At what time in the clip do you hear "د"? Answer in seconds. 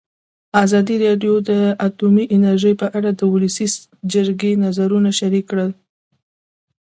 1.49-1.51, 3.15-3.21